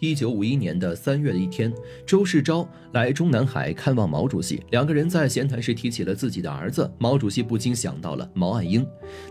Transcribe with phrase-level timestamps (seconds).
[0.00, 1.70] 一九五一年的三月的一天，
[2.06, 6.90] 周世钊来中南海看望毛主席，两个人在闲谈时提起了自己的儿子。
[6.98, 8.84] 毛主席不禁想到了毛岸英。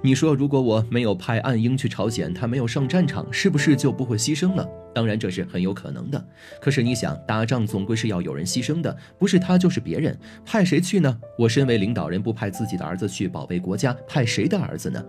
[0.04, 4.68] 你说，如果我没有派岸英去朝鲜，他没有上战场，是不是就不会牺牲了？
[4.94, 6.23] 当然，这是很有可能的。
[6.61, 10.15] 可是你想，打仗总归是要有人牺牲的，不是他就是别人，
[10.45, 11.20] 派谁去呢？
[11.36, 15.04] 我身为领导人，不派自己的儿子去保卫国家，派谁的儿子呢？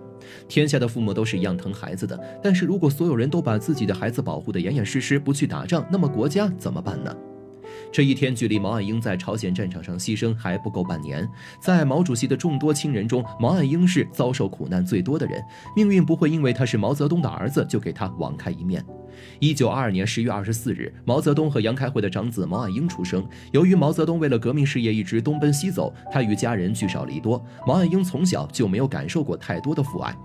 [0.49, 7.15] 天下的父母都是一样疼孩子的，但是如果所有人都把自己的孩子保护得严严实实，不去打仗，那么国家怎么办呢？
[7.93, 11.29] 这一天距离毛岸英在朝鲜战场上牺牲还不够半年，
[11.61, 15.43] 在毛主席的众多亲人中，毛岸英是遭受苦难最多的人。
[15.75, 18.85] 命运不会因为他是毛泽东的儿子就给他网开一面。
[19.41, 23.27] 一九二二年十月二十四日，毛泽东和杨开慧的长子毛岸英出生。
[23.53, 30.17] 由于毛泽东为了革命事业一直东奔西走，他与家人聚少离多，毛岸英从小就没有感受过太多的父爱。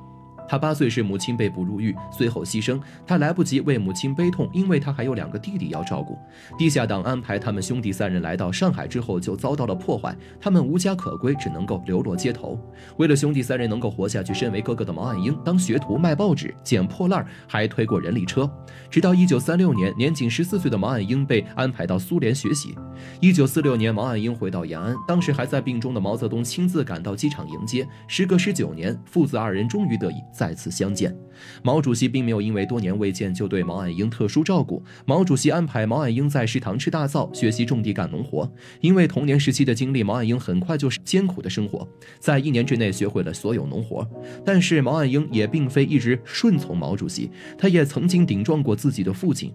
[0.48, 2.80] 他八岁时母亲被捕入狱，随后牺牲。
[3.06, 6.18] 他来不及为母亲悲痛，因为他还有两个弟弟要照顾。
[6.58, 10.16] 地下党安排他们兄弟三人来到上海之后，就遭到了破坏。
[10.40, 12.60] 他们无家可归，只能够流落街头。
[12.98, 18.50] 为了兄弟三人能够活下去，身为哥哥的毛岸英当学徒卖报纸、捡破烂，还推过人力车。
[18.90, 22.76] 直到一九三六年，年仅十四岁的毛岸英被安排到苏联学习。
[23.20, 27.88] 一九四六年，毛岸英回到延安，当时还在病中的毛泽东亲自赶到机场迎接。
[28.08, 30.16] 时隔十九年，父子二人终于得以。
[30.36, 31.16] 再次相见，
[31.64, 34.84] 毛主席并没有因为多年未见就对毛岸英特殊照顾。
[35.06, 38.52] 毛主席安排毛岸英在食堂吃大灶，学习种地干农活。
[38.82, 41.88] 因为童年时期的经历，毛岸英很快就是艰苦的生活，
[42.20, 44.06] 在一年之内学会了所有农活。
[44.44, 49.54] 但是毛岸英也并非一直顺从毛主席，他也曾经顶撞过自己的父亲。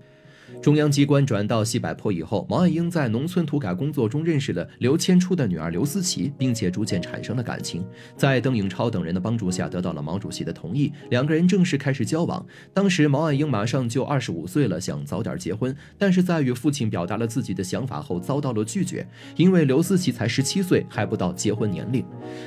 [0.62, 7.82] 中央机关转到西柏坡以后，毛岸英在农村土改工作中认识了刘谦初的女儿刘思齐，并且逐渐产生了感情。
[8.14, 12.44] 在邓颖超等人的帮助下，得到了毛主席的同意，两个人正式开始交往。
[12.74, 22.04] 当时毛岸英马上就二十五岁了，想早点结婚，但是在与父亲表达了自己的想法后，遭到了拒绝，因为刘思齐才十七岁，还不到结婚年龄。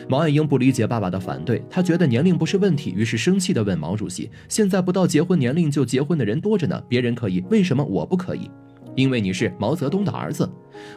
[0.08, 8.52] 毛岸英不理解爸爸的反对，他觉得年龄不是问题，于是生气地问毛主席：“现在不到结婚年龄就结婚的人多着呢，别人可以，为什么我？”可不可以，
[8.96, 10.50] 因为你是毛泽东的儿子。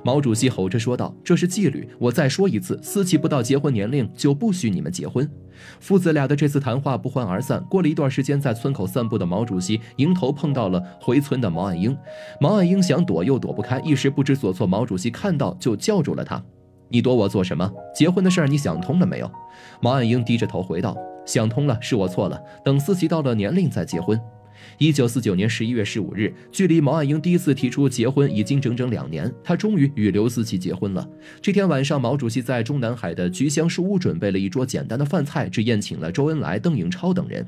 [0.02, 5.30] 毛主席吼着说道：“这是纪律，我再说一次，思齐不到结婚年龄就不许你们结婚。”
[5.78, 7.62] 父子俩的这次谈话不欢而散。
[7.70, 11.96] 过了一段时间，在村口散步的毛主席迎头碰到了回村的毛岸英。
[12.40, 14.66] 毛岸英想躲又躲不开，一时不知所措。
[14.66, 16.42] 毛主席看到就叫住了他
[16.90, 17.70] ：“你躲我做什么？
[17.94, 19.30] 结婚的事儿你想通了没有？”
[19.80, 22.42] 毛岸英低着头回道：“想通了，是我错了。
[22.64, 24.20] 等思齐到了年龄再结婚。”
[24.78, 31.08] 一九四九年十一月十五日，距离毛岸英第一次提出结婚已经整整两年，他终于与刘思齐结婚了。
[31.40, 37.46] 这天晚上，毛主席在中南海的菊香书屋准备了一桌简单的饭菜，只宴请了周恩来、邓颖超等人。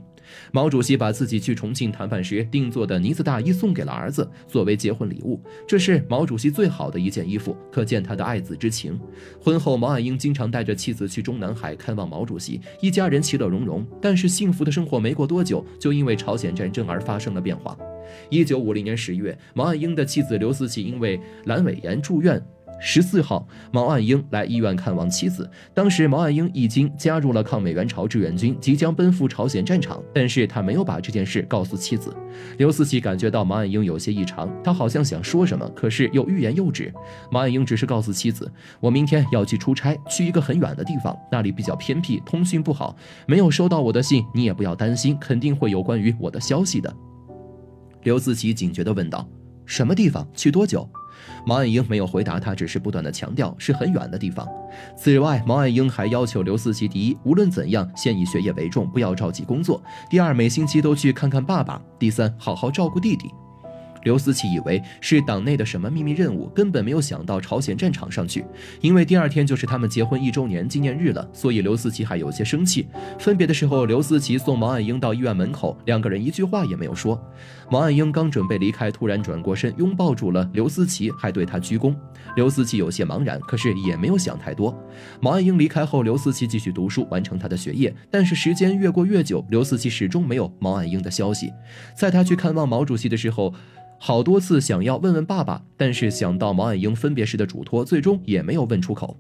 [0.52, 5.40] 毛主席把自己去重庆谈判时定做的呢子大衣送给了儿子，作为结婚礼物。
[5.66, 8.98] 这是毛主席最好的一件衣服，可见他的爱子之情。
[9.40, 13.86] 婚后，毛岸英经常带着妻子去中南海看望毛主席，一家人其乐融融。
[14.00, 17.76] 但是幸福的生活没过多久，就因为朝鲜战争而发生了变化。
[18.30, 22.42] 一九五零年十月，毛岸英的妻子刘思齐因为阑尾炎住院。
[22.80, 25.50] 十四号，毛岸英来医院看望妻子。
[25.74, 30.00] 当时，毛岸英已经加入了抗美援朝志愿军，即将奔赴朝鲜战场。
[30.14, 32.14] 但是他没有把这件事告诉妻子。
[32.56, 36.92] 刘思齐感觉到毛岸英有些异常，他好像想说什么，可是又欲言又止。
[37.32, 42.96] 毛岸英只是告诉妻子：“我明天要去出差，去一个很远的地方，那里比较偏僻，通讯不好，
[43.26, 46.94] 没有收到我的信，你也不要担心，肯定会有关于我的消息的。”
[48.04, 49.28] 刘思齐警觉地问道
[49.66, 50.26] ：“什么地方？
[50.34, 50.88] 去多久？”
[51.46, 54.46] 毛岸英没有回答他，只是不断的强调是很远的地方。
[54.96, 59.80] 此外，毛岸英还要求刘思齐：第一，无论怎样，先以学业为重，不要着急工作；
[60.10, 63.30] 第二，每星期都去看看爸爸；第三，好好照顾弟弟。
[64.02, 68.44] 刘思齐以为是党内的什么秘密任务，根本没有想到朝鲜战场上去。
[68.80, 72.86] 因为第二天就是他们结婚一周年纪念日了，所以刘思齐还有些生气。
[73.18, 77.20] 分别的时候，刘思齐送毛岸英到医院门口，两个人一句话也没有说。
[77.70, 81.94] 毛岸英刚准备离开，突然转过身，拥抱住了刘思齐，还对他鞠躬。
[82.36, 84.74] 刘思齐有些茫然，可是也没有想太多。
[85.20, 87.94] 毛岸英离开后，刘思齐继续读书，完成他的学业。
[88.10, 91.52] 但是时间越过越久，刘思齐始终没有毛岸英的消息。
[91.94, 93.52] 在他去看望毛主席的时候。
[93.98, 99.16] 好多次想要问问爸爸，但是想到毛岸英分别时的嘱托，最终也没有问出口。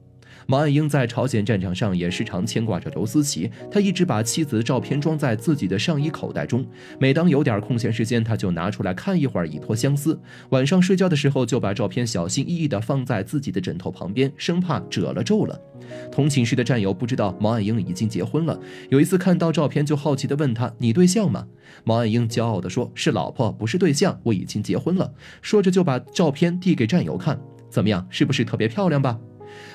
[0.50, 6.66] 毛岸英在朝鲜战场上也时常牵挂着刘思齐，他一直把妻子的照片装在自己的上衣口袋中，
[6.98, 10.18] 每当有点空闲时间，他就拿出来看一会儿，以托相思。
[10.48, 15.60] 晚上睡觉的时候，就把照片小心翼翼地放在自己的枕头旁边，生怕褶了皱了。
[16.10, 18.58] 同寝室的战友不知道毛岸英已经结婚了，
[18.88, 21.46] 有一次看到照片就好奇地问他：“你对象吗？”
[21.84, 25.12] 毛岸英骄傲地说：“是老婆，不是对象，我已经结婚了。”
[25.42, 29.18] 说着就把照片递给战友看：“怎么样，是不是特别漂亮吧？”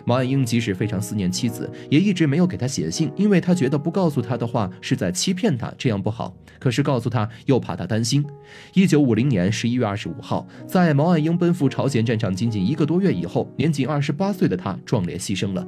[0.05, 6.33] 毛岸英即使非常思念妻子，也一直没有给他写信，因为他觉得不告诉他的话是在欺骗他，这样不好。
[6.59, 8.25] 可是告诉他又怕他担心。
[8.73, 15.67] 一九五零年十一月二十五号，在毛岸英奔赴朝鲜战场仅仅一个多月以后，年仅二十八岁的他壮烈牺牲了。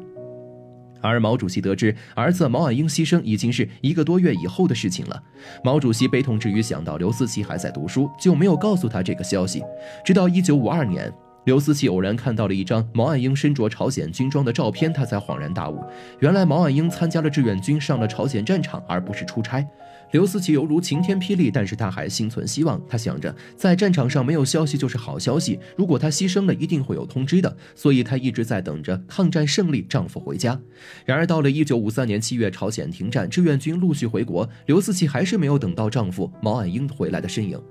[1.02, 5.22] 而毛主席得知儿子毛岸英牺牲已经是一个多月以后的事情了，
[5.64, 9.62] 毛主席悲痛之余想到刘思齐还在读书，就没有告诉他这个消息。
[10.04, 11.12] 直到一九五二年，
[11.46, 15.80] 刘思齐偶然看到了一张毛岸英身着朝鲜军装的照片，他才恍然大悟，
[16.20, 19.66] 原来毛岸英参加了志愿军，上了朝鲜战场，而不是出差。
[20.12, 22.82] 刘思齐犹如晴天霹雳，但是他还心存希望。
[22.88, 27.58] 他想着，在战场上没有消息就是好消息，如果他牺牲了，一定会有通知的。
[27.76, 30.60] 所以他一直在等着抗战胜利，丈夫回家。
[31.06, 37.62] 然而到了一九五三年七月，朝鲜停战，志愿军陆续回国，刘思齐还是没有等到丈夫毛岸英回来的身影。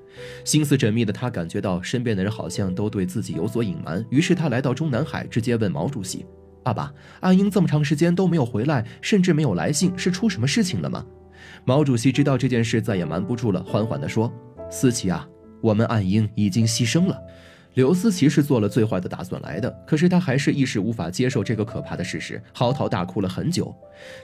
[0.45, 6.25] 心思缜密的他感觉到身边的人好像都对自己有所隐瞒，于是他来到中南海，直接问毛主席
[6.63, 11.05] ：“爸爸，岸英这么长时间都没有回来，甚至没有来信，是出什么事情了吗？”
[11.65, 14.33] 毛主席知道这件事再也瞒不住了，缓缓地说
[14.71, 15.29] ：“思琪啊，
[15.61, 17.19] 我们岸英已经牺牲了。”
[17.75, 23.75] 刘思琪是做了最坏的打算来的，可是他还是一时无法接受这个可怕的事实，嚎啕大哭了很久，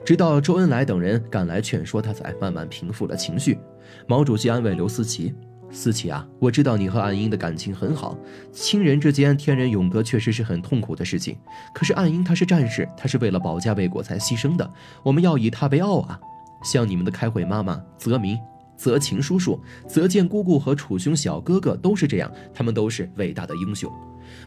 [0.05, 3.59] 直到周恩来等人赶来劝说，他才慢慢平复了情绪。
[4.07, 5.35] 毛主席安慰刘思琪
[5.71, 8.17] ：“思琪啊，我知道你和岸英的感情很好，
[8.51, 11.37] 亲人之间天人永隔确实是很痛苦的事情。
[11.73, 14.69] 可是岸英他是战士，他是为了保家卫国才牺牲的，
[15.03, 16.19] 我们要以他为傲啊。”
[16.63, 18.37] 像你们的开慧妈妈泽民、
[18.81, 23.91] 泽晴叔叔、泽建姑姑和楚兄小哥哥都是这样，他们都是伟大的英雄。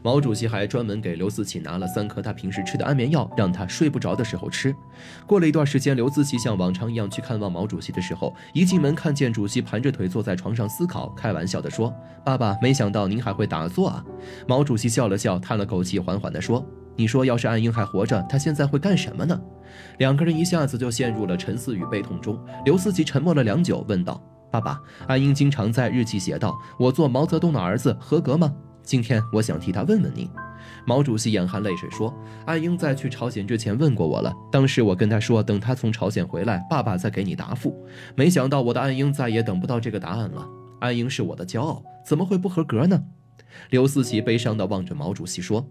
[0.03, 4.75] 毛主席还专门给刘思齐拿了三颗他平时吃的安眠药，让他睡不着的时候吃。
[5.25, 11.95] 过了一段时间，刘思齐像往常一样去看望毛主席的时候，一进门看见主席盘着腿坐在床上思考，开玩笑地说
[12.27, 14.05] ：“爸爸，没想到您还会打坐啊。”
[14.49, 16.67] 毛主席笑了笑，叹了口气，缓缓地说。
[16.97, 19.41] 你说，要是岸英还活着，他现在会干什么呢？
[19.99, 22.39] 两个人一下子就陷入了沉思与悲痛中。
[22.65, 28.55] 刘思齐沉默了良久，问道：“爸爸，岸英经常在日记写道，我做毛泽东的儿子合格吗？
[28.83, 30.29] 今天我想替他问问您。”
[30.87, 32.15] 毛主席眼含泪水说
[32.47, 37.77] ：“岸英在去朝鲜之前问过我了，当时我跟他说，等他从朝鲜回来，爸爸再给你答复。
[38.15, 40.47] 没想到我的岸英再也等不到这个答案了。
[40.81, 43.03] 岸英是我的骄傲，怎么会不合格呢？”
[43.71, 45.67] 刘思齐悲伤地望着毛主席说。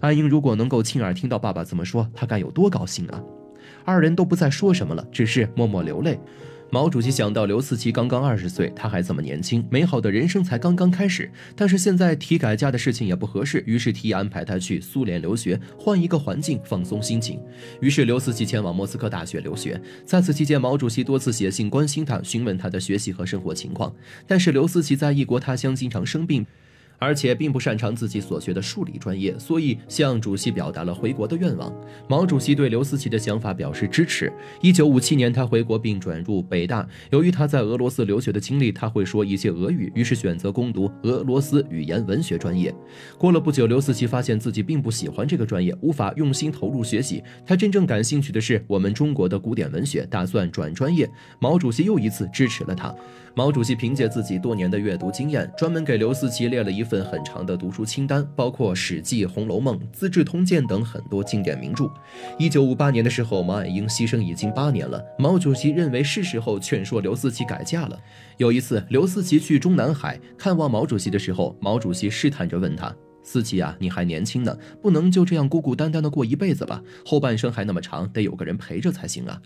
[0.00, 3.22] 阿英如果能够亲耳听到爸爸这么说，他该有多高兴啊！
[3.84, 6.18] 二人都不再说什么了，只是默默流泪。
[6.70, 11.30] 毛主席想到刘思齐刚刚二十岁，他还这么年轻，美好的人生才刚刚开始。
[11.56, 17.40] 但是现在提改嫁的事情也不合适，于是提议安排他去苏联留学，换一个环境，放松心情。
[17.80, 19.80] 于是刘思齐前往莫斯科大学留学。
[20.04, 23.90] 在此期间，毛主席多次写信关心他，询问他的学习和生活情况。
[24.26, 26.46] 但是刘思齐在异国他乡经常生病。
[26.98, 31.72] 而且并不擅长自己所学的数理专业，所以向主席表达了回国的愿望。
[32.08, 34.32] 毛主席对刘思齐的想法表示支持。
[34.60, 36.86] 一九五七年，他回国并转入北大。
[37.10, 42.74] 由于他在俄罗斯留学的经历，他会说一些俄语，于是选择攻读俄罗斯语言文学专业。
[43.16, 47.22] 过了不久，刘思齐发现自己并不喜欢这个专业，无法用心投入学习。
[47.46, 51.08] 他真正感兴趣的是我们中国的古典文学，打算转专业。
[51.38, 52.94] 毛主席又一次支持了他。
[53.34, 61.84] 毛主席凭借自己多年的阅读经验，专门给刘思齐列了一份很长的读书清单，包括《史记》《红楼梦》《资治通鉴》等很多经典名著。
[62.38, 67.98] 一九五八年的时候，毛岸英牺牲已经八年了，毛主席认为是时候劝说刘思齐改嫁了。
[68.38, 72.94] 有一次，刘思齐去中南海看望毛主席的时候，毛主席试探着问他。
[73.30, 76.82] 思琪啊，你还年轻呢，不能就这样孤孤单单的过一辈子吧？
[77.04, 79.38] 后半生还那么长，得有个人陪着才行啊！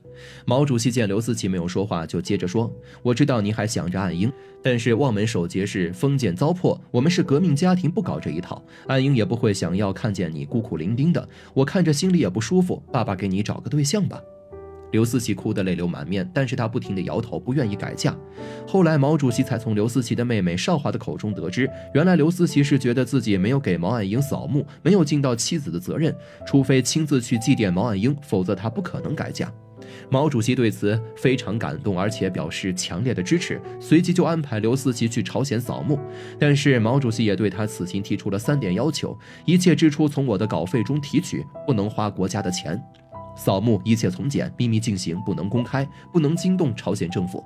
[0.46, 2.72] 毛主席见刘思琪没有说话，就接着说
[3.02, 8.62] ：“我知道你还想着岸英，但是望门守节是封建糟粕，我们是革命家庭，不搞这一套。
[8.86, 12.80] 岸英也不会想要看见你孤苦伶仃的，我看着心里也不舒服。
[12.92, 14.22] 爸爸给你找个对象吧。”
[14.92, 18.16] 刘思齐哭得泪流满面，但是他不停地摇头，不愿意改嫁。
[18.66, 26.14] 后来，毛主席才从刘思齐的妹妹少华的口中得知，原来刘思齐是觉得自己没有给毛岸英扫墓，没有尽到妻子的责任，
[26.46, 29.52] 除非亲自去祭奠毛岸英，否则他不可能改嫁。
[30.08, 35.98] 毛主席对此非常感动，而且表示强烈的支持，随即就安排刘思齐去朝鲜扫墓。
[36.38, 42.76] 但是毛主席也对他此行提出了三点要求：一切支出从我的稿费中提取，不能花国家的钱；
[43.36, 47.42] 扫墓一切从简，秘密进行，不能公开，不能惊动朝鲜政府。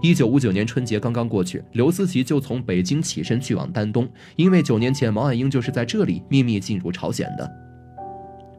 [0.00, 7.50] 一九五九年春节刚刚过去，刘思齐就从北京起身去往丹东，因为九年前毛岸英就是在这里秘密进入朝鲜的。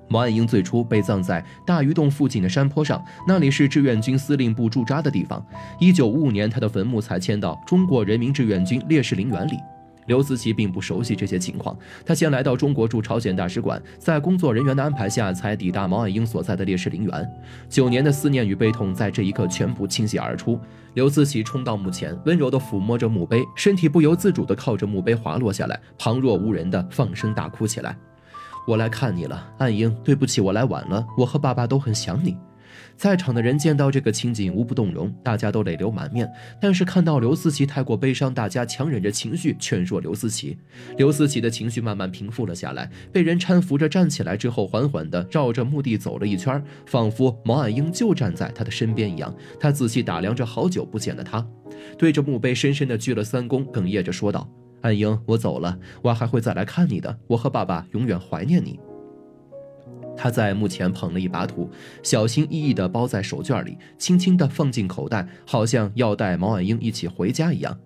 [0.07, 5.43] 毛岸英最初被葬在大鱼洞附近的山坡上，那里是志愿军司令部驻扎的地方。
[5.79, 9.57] 一九五五年，他的坟墓才迁到中国人民志愿军烈士陵园里。
[10.07, 17.31] 刘思齐并不熟悉这些情况，他先来到中国驻朝鲜大使馆，在工作人员的安排下，才抵达毛岸英所在的烈士陵园。
[17.69, 20.59] 九年的思念与悲痛在这一刻全部倾泻而出。
[20.93, 27.97] 刘思齐冲到墓前，温柔地抚摸着墓碑，身体不由自主地靠着墓碑滑落下来，旁若无人地放声大哭起来。
[28.67, 29.95] 我来看你了，岸英。
[30.03, 31.05] 对不起，我来晚了。
[31.17, 32.37] 我和爸爸都很想你。
[32.95, 36.29] 在场的人见到这个情景，无不动容，大家都泪流满面。
[36.61, 40.57] 但是看到刘思齐太过悲伤，大家强忍着情绪劝说刘思齐。
[40.97, 49.35] 刘思齐的情绪慢慢平复了下来，被人搀扶着站起来之后，缓缓地绕着墓地走了一圈，仿佛毛岸英就站在他的身边一样。
[49.59, 51.45] 他仔细打量着好久不见的他，
[51.97, 54.49] 对着墓碑深深地鞠了三躬，哽咽着说道。
[54.81, 57.17] 岸英，我走了，我还会再来看你的。
[57.27, 58.79] 我和爸爸永远怀念你。
[60.25, 61.69] 他在墓前捧了一把土，
[62.01, 67.77] 小心翼翼地包在手绢里，轻轻地放进口袋，好像要带毛岸英一起回家一样。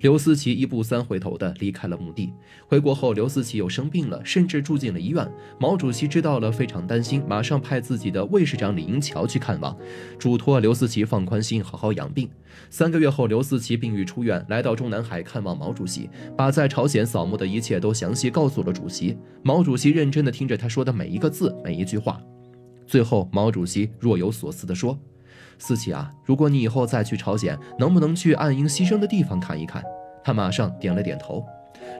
[0.00, 2.32] 刘思齐一步三回头地离开了墓地。
[2.66, 5.28] 回国后，刘思齐又生病了，甚至住进了医院。
[5.58, 9.76] 毛主席知道了，非常担心，马上派自己的卫士长李银桥去看望，
[10.18, 12.28] 嘱托刘思齐放宽心，好好养病。
[12.70, 19.16] 三个月后，刘思齐病愈出院，来到中南海看望毛主席，把在朝鲜扫墓的一切都详细告诉了主席。
[19.42, 22.20] 毛主席认真地听着他说的每一个字，每一句话。
[22.86, 24.98] 最后，毛主席若有所思地说。
[25.58, 29.82] 思琪啊，如果你以后再去朝鲜，能不能去岸英牺牲的地方看一看？
[30.24, 31.44] 他马上点了点头。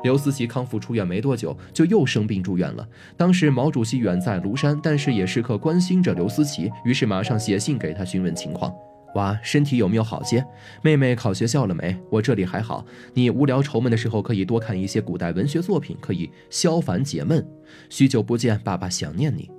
[0.02, 2.86] 刘思齐康复出院没多久，就又生病住院了。
[3.16, 8.72] 当时毛主席远在庐山，但是也时刻关心着刘思齐，于是马上写信给他询问情况。
[9.14, 10.44] 娃，身体有没有好些？
[10.82, 11.96] 妹妹考学校了没？
[12.10, 12.84] 我这里还好。
[13.14, 17.44] 你无聊愁闷的时候，可以多看一些古代文学作品，可以消烦解闷。
[17.88, 19.57] 许久不见，爸爸想念你。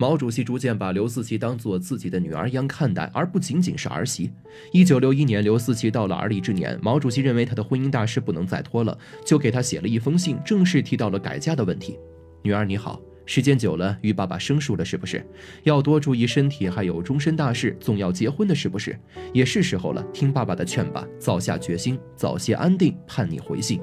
[0.00, 4.30] 毛主席逐渐把刘思齐当做自己的女儿一样看待，而不仅仅是儿媳。
[4.72, 11.98] 一九六一年，刘思齐到了而立之年，毛主席认为他的婚姻大事不能再拖了，就给他写了一封信，正式提到了改嫁的问题。
[12.42, 15.26] 女儿你好，时间久了与爸爸生疏了，是不是？
[15.64, 18.96] 要多注意身体，还有终身大事，总要结婚的，是不是？
[19.32, 23.80] 也是时候了，听爸爸的劝吧，早下决心，早些安定，盼你回信。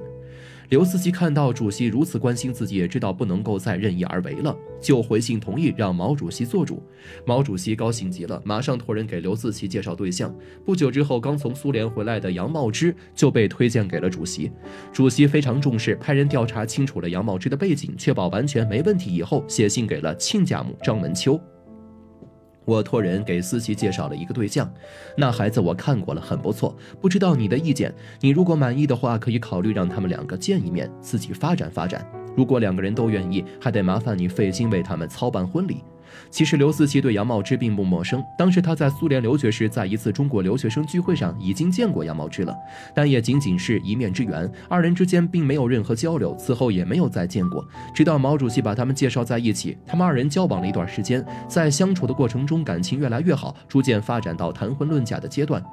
[0.70, 6.82] 刘思齐看到主席如此关心自己，也知道不能够再任意而为了，就回信同意让毛主席做主。
[7.26, 10.34] 毛主席高兴极了，马上托人给刘思齐介绍对象。
[10.66, 14.52] 不久之后，刚从苏联回来的杨茂之就被推荐给了主席。
[14.92, 21.40] 主席非常重视，派人调查清楚了杨茂之的背景，确保完全没问题以后，写信给了亲家母张文秋。
[22.66, 24.70] 我托人给思琪介绍了一个对象，
[25.16, 26.76] 那孩子我看过了，很不错。
[27.00, 32.06] 不知道你的意见，你如果满意的话，可以考虑让他们两个见一面，自己发展发展。
[32.36, 35.84] 如果两个人都愿意，还得麻烦你费心为他们操办婚礼。
[36.30, 42.56] 其实刘思齐对杨茂芝并不陌生，当时他在苏联留学时，在一次中国留学生聚会上已经见过杨茂芝了，
[42.94, 47.66] 但也仅仅是一面之缘，二人之间并没有任何交流，此后也没有再见过。
[47.94, 55.64] 直到毛主席把他们介绍在一起，他们二人交往了一段时间，在相处的过程中，感情越来越好，逐渐发展到谈婚论嫁的阶段。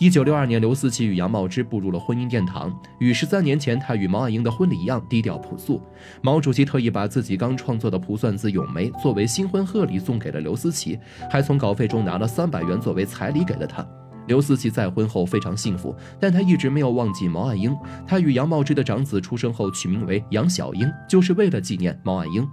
[0.00, 5.82] 一九六二年，刘思齐与杨茂芝步入了婚姻殿堂，与十三年前他与毛岸英的婚礼一样低调朴素。
[6.22, 10.96] 毛主席特意把自己刚创作的卜算子《咏梅》作为新婚贺礼送给了刘思齐，
[11.28, 13.84] 还从稿费中拿了三百元作为彩礼给了他。
[14.28, 17.76] 刘思齐再婚后非常幸福，但他一直没有忘记毛岸英。
[18.06, 22.46] 他与杨茂之的长子出生后取名为杨小英，就是为了纪念毛岸英。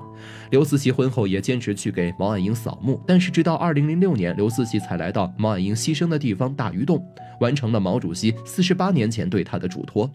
[0.49, 7.05] 刘思齐婚后也坚持去给毛岸英扫墓，但是直到二零零六年，刘思齐才来到毛岸英牺牲的地方大鱼洞，
[7.41, 10.09] 完成了毛主席四十八年前对他的嘱托。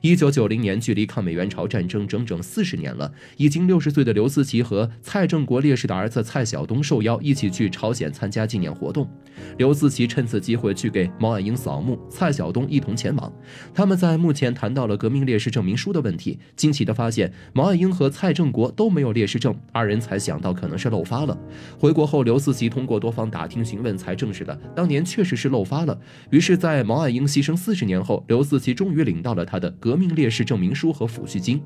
[0.00, 3.12] 一九九零年，距离抗美援朝战争整整四十年了。
[3.36, 9.08] 已经六十岁的刘思齐和蔡正国烈士的儿子蔡晓东受邀一起去朝鲜参加纪念活动。
[9.56, 13.32] 刘思齐趁此机会去给毛岸英扫墓，蔡晓东一同前往。
[13.74, 21.36] 他们在墓前谈到了革命烈士证明书的问题，惊奇地发现毛岸英和蔡正国都没有烈士证，二人才想到可能是漏发了。
[21.78, 25.98] 回国后，刘思齐通过多方打听询问，才证实了当年确实是漏发了。
[26.30, 29.70] 于是，在毛岸英牺牲四十年后，刘思齐终于领到了他的。
[29.72, 31.62] 革命烈士证明书和抚恤金。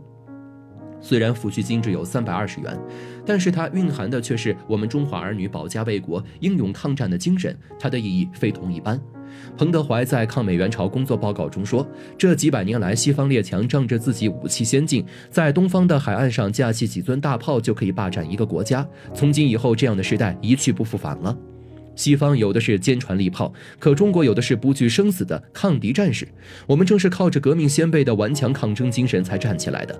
[1.00, 2.78] 虽然抚恤金只有三百二十元，
[3.26, 9.00] 但是它蕴含的却是我们中华儿女保家卫国、英勇抗战的精神，它的意义非同一般。
[9.56, 11.84] 彭德怀在抗美援朝工作报告中说
[12.16, 18.86] ：“这几百年来，西方列强仗着自己武器先进，在东方的海岸上架起几尊大炮就可以霸占一个国家。
[19.12, 21.36] 从今以后，这样的时代一去不复返了。
[21.94, 26.26] 西方有的是坚船利炮，可中国有的是不惧生死的抗敌战士。
[26.66, 29.98] 我们正是靠着革命先辈的顽强抗争精神才站起来的。”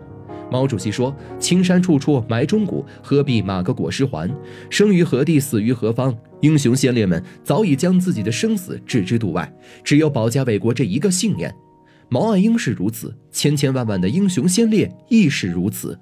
[0.50, 4.30] 毛主席说：“青山处处埋忠骨，何必马革裹尸还？
[4.68, 6.14] 生于何地，死于何方？
[6.42, 9.50] 英雄先烈们早已将自己的生死置之度外，
[9.82, 11.54] 只有保家卫国这一个信念。
[12.10, 15.98] 毛岸英是如此，千千万万的英雄先烈亦是如此。”